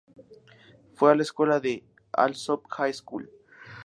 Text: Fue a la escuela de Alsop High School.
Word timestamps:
Fue 0.95 1.11
a 1.11 1.15
la 1.15 1.21
escuela 1.21 1.59
de 1.59 1.83
Alsop 2.13 2.65
High 2.71 2.91
School. 2.95 3.29